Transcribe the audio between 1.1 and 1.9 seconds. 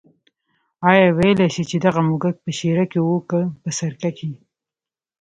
ویلای شې چې